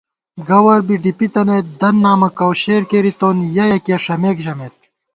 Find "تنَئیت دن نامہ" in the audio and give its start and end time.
1.33-2.29